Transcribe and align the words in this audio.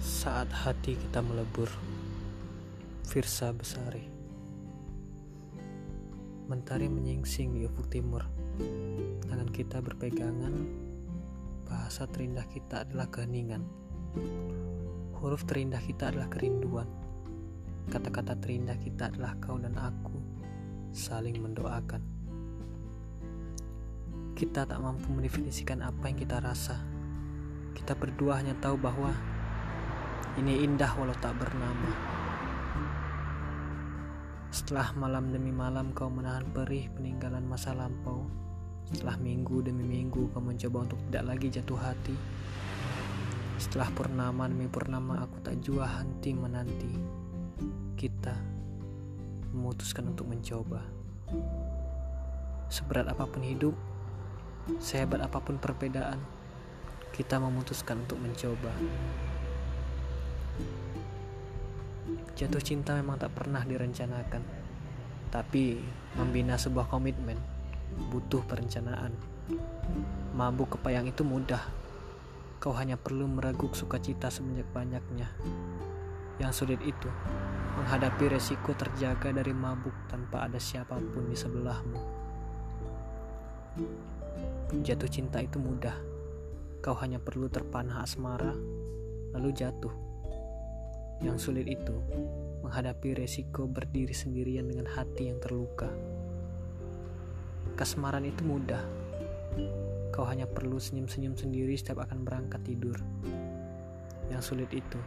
saat 0.00 0.48
hati 0.48 0.96
kita 0.96 1.20
melebur. 1.20 1.68
Firsa 3.04 3.52
Besari 3.52 4.08
Mentari 6.48 6.88
menyingsing 6.88 7.52
di 7.52 7.68
ufuk 7.68 7.92
timur. 7.92 8.24
Tangan 9.28 9.52
kita 9.52 9.84
berpegangan. 9.84 10.56
Bahasa 11.68 12.08
terindah 12.08 12.48
kita 12.48 12.88
adalah 12.88 13.12
keheningan. 13.12 13.60
Huruf 15.20 15.44
terindah 15.44 15.84
kita 15.84 16.16
adalah 16.16 16.32
kerinduan. 16.32 16.88
Kata-kata 17.92 18.40
terindah 18.40 18.80
kita 18.80 19.12
adalah 19.12 19.36
kau 19.36 19.60
dan 19.60 19.76
aku 19.76 20.16
saling 20.96 21.36
mendoakan. 21.44 22.00
Kita 24.32 24.64
tak 24.64 24.80
mampu 24.80 25.12
mendefinisikan 25.12 25.84
apa 25.84 26.08
yang 26.08 26.16
kita 26.16 26.40
rasa. 26.40 26.80
Kita 27.76 27.92
berdua 27.92 28.40
hanya 28.40 28.56
tahu 28.58 28.80
bahwa 28.80 29.12
ini 30.38 30.62
indah 30.62 30.94
walau 30.94 31.16
tak 31.18 31.34
bernama. 31.34 31.90
Setelah 34.50 34.94
malam 34.94 35.34
demi 35.34 35.50
malam 35.50 35.90
kau 35.90 36.06
menahan 36.06 36.46
perih 36.54 36.86
peninggalan 36.94 37.42
masa 37.42 37.74
lampau. 37.74 38.26
Setelah 38.86 39.18
minggu 39.18 39.62
demi 39.66 39.82
minggu 39.82 40.30
kau 40.30 40.42
mencoba 40.42 40.86
untuk 40.86 41.00
tidak 41.10 41.24
lagi 41.34 41.46
jatuh 41.50 41.78
hati. 41.78 42.14
Setelah 43.58 43.90
purnama 43.90 44.46
demi 44.46 44.70
purnama 44.70 45.26
aku 45.26 45.42
tak 45.42 45.58
jua 45.62 45.86
henti 45.86 46.30
menanti. 46.34 46.94
Kita 47.98 48.34
memutuskan 49.54 50.14
untuk 50.14 50.30
mencoba. 50.30 50.82
Seberat 52.70 53.10
apa 53.10 53.26
pun 53.26 53.42
hidup, 53.42 53.74
sehebat 54.78 55.18
apa 55.22 55.42
pun 55.42 55.58
perbedaan, 55.58 56.22
kita 57.10 57.38
memutuskan 57.42 58.06
untuk 58.06 58.22
mencoba. 58.22 58.70
Jatuh 62.34 62.62
cinta 62.62 62.96
memang 62.96 63.20
tak 63.20 63.36
pernah 63.36 63.60
direncanakan, 63.62 64.42
tapi 65.28 65.76
membina 66.16 66.56
sebuah 66.56 66.88
komitmen 66.88 67.36
butuh 68.10 68.42
perencanaan. 68.46 69.12
Mabuk 70.32 70.78
kepayang 70.78 71.10
itu 71.10 71.26
mudah. 71.26 71.60
Kau 72.60 72.76
hanya 72.76 73.00
perlu 73.00 73.24
meraguk 73.24 73.72
sukacita 73.72 74.28
sebanyak 74.28 74.68
banyaknya. 74.72 75.28
Yang 76.40 76.64
sulit 76.64 76.80
itu 76.80 77.08
menghadapi 77.76 78.32
resiko 78.32 78.72
terjaga 78.72 79.32
dari 79.32 79.52
mabuk 79.52 79.92
tanpa 80.08 80.48
ada 80.48 80.56
siapa 80.56 80.96
pun 80.96 81.28
di 81.28 81.36
sebelahmu. 81.36 82.00
Jatuh 84.80 85.10
cinta 85.10 85.40
itu 85.40 85.60
mudah. 85.60 85.96
Kau 86.80 86.96
hanya 86.96 87.20
perlu 87.20 87.52
terpanah 87.52 88.00
asmara, 88.00 88.56
lalu 89.36 89.52
jatuh 89.52 90.09
yang 91.20 91.36
sulit 91.36 91.68
itu 91.68 91.96
menghadapi 92.64 93.12
resiko 93.12 93.68
berdiri 93.68 94.16
sendirian 94.16 94.64
dengan 94.68 94.88
hati 94.88 95.28
yang 95.28 95.36
terluka. 95.36 95.88
Kasmaran 97.76 98.24
itu 98.24 98.40
mudah. 98.44 98.80
Kau 100.12 100.24
hanya 100.24 100.48
perlu 100.48 100.80
senyum-senyum 100.80 101.36
sendiri 101.36 101.76
setiap 101.76 102.04
akan 102.08 102.24
berangkat 102.24 102.60
tidur. 102.64 102.96
Yang 104.32 104.54
sulit 104.54 104.70
itu 104.72 105.00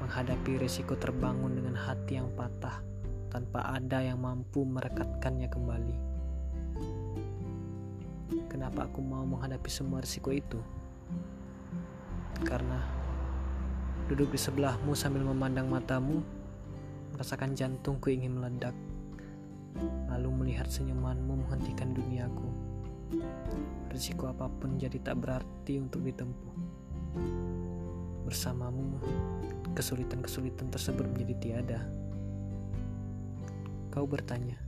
menghadapi 0.00 0.60
resiko 0.60 0.96
terbangun 0.96 1.56
dengan 1.56 1.76
hati 1.76 2.20
yang 2.20 2.28
patah 2.32 2.80
tanpa 3.28 3.66
ada 3.74 4.00
yang 4.00 4.22
mampu 4.22 4.64
merekatkannya 4.64 5.48
kembali. 5.50 5.96
Kenapa 8.48 8.86
aku 8.88 9.02
mau 9.04 9.26
menghadapi 9.26 9.68
semua 9.68 10.00
risiko 10.00 10.30
itu? 10.32 10.62
Karena 12.46 13.03
Duduk 14.04 14.36
di 14.36 14.40
sebelahmu 14.40 14.92
sambil 14.92 15.24
memandang 15.24 15.64
matamu, 15.64 16.20
merasakan 17.16 17.56
jantungku 17.56 18.12
ingin 18.12 18.36
meledak. 18.36 18.76
Lalu 20.12 20.28
melihat 20.44 20.68
senyumanmu 20.68 21.48
menghentikan 21.48 21.96
duniaku. 21.96 22.48
Risiko 23.88 24.28
apa 24.28 24.52
pun 24.52 24.76
jadi 24.76 25.00
tak 25.00 25.24
berarti 25.24 25.80
untuk 25.80 26.04
ditempuh. 26.04 26.54
Bersamamu, 28.28 29.00
kesulitan-kesulitan 29.72 30.68
tersebut 30.68 31.08
menjadi 31.08 31.34
tiada. 31.40 31.80
Kau 33.88 34.04
bertanya, 34.04 34.60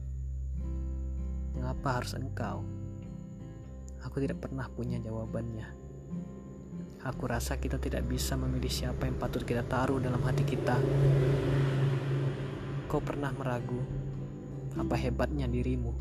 mengapa 1.53 2.01
harus 2.01 2.17
engkau? 2.17 2.65
Aku 4.01 4.17
tidak 4.17 4.41
pernah 4.41 4.65
punya 4.73 4.97
jawabannya. 4.97 5.67
Aku 7.07 7.31
rasa 7.31 7.55
kita 7.55 7.79
tidak 7.79 8.03
bisa 8.11 8.35
memilih 8.35 8.67
siapa 8.67 9.07
yang 9.07 9.15
patut 9.15 9.47
kita 9.47 9.63
taruh 9.63 10.03
dalam 10.03 10.19
hati 10.27 10.43
kita. 10.43 10.75
Kau 12.91 12.99
pernah 12.99 13.31
meragu 13.31 13.79
apa 14.75 14.99
hebatnya 14.99 15.47
dirimu? 15.47 15.95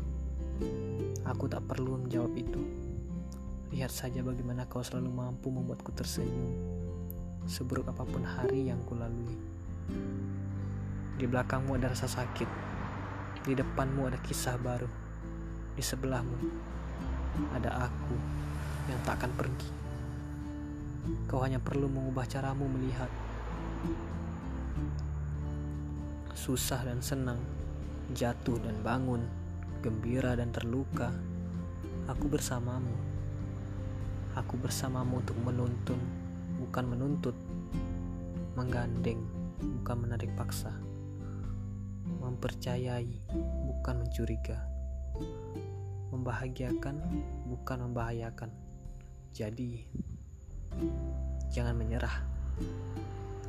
Aku 1.22 1.46
tak 1.46 1.62
perlu 1.62 1.94
menjawab 2.02 2.34
itu. 2.34 2.58
Lihat 3.70 3.94
saja 3.94 4.18
bagaimana 4.26 4.66
kau 4.66 4.82
selalu 4.82 5.14
mampu 5.14 5.46
membuatku 5.46 5.94
tersenyum. 5.94 6.50
Seburuk 7.46 7.86
apa 7.86 8.02
pun 8.02 8.26
hari 8.26 8.74
yang 8.74 8.82
kulalui. 8.90 9.38
Di 11.14 11.22
belakangmu 11.22 11.78
ada 11.78 11.94
rasa 11.94 12.10
sakit. 12.10 12.50
Di 13.46 13.54
depanmu 13.54 14.10
ada 14.10 14.18
kisah 14.26 14.58
baru. 14.58 14.90
Di 15.70 15.86
sebelahmu 15.86 16.34
ada 17.54 17.86
aku 17.94 18.14
yang 18.90 18.98
tak 19.06 19.22
akan 19.22 19.30
pergi. 19.38 19.85
Kau 21.30 21.42
hanya 21.42 21.62
perlu 21.62 21.86
mengubah 21.86 22.26
caramu 22.26 22.66
melihat. 22.66 23.10
Susah 26.34 26.82
dan 26.82 27.02
senang, 27.02 27.38
jatuh 28.14 28.58
dan 28.62 28.78
bangun, 28.82 29.22
gembira 29.82 30.34
dan 30.34 30.50
terluka. 30.50 31.14
Aku 32.06 32.30
bersamamu. 32.30 32.94
Aku 34.34 34.54
bersamamu 34.58 35.22
untuk 35.22 35.38
menuntun, 35.42 35.98
bukan 36.58 36.84
menuntut. 36.86 37.34
Menggandeng, 38.54 39.22
bukan 39.58 39.96
menarik 40.06 40.30
paksa. 40.34 40.70
Mempercayai, 42.22 43.22
bukan 43.66 44.06
mencuriga. 44.06 44.58
Membahagiakan, 46.10 46.96
bukan 47.46 47.78
membahayakan. 47.90 48.50
Jadi, 49.36 49.84
Jangan 51.50 51.74
menyerah. 51.76 52.16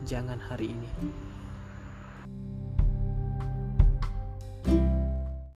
Jangan 0.07 0.39
hari 0.39 0.71
ini. 0.71 0.89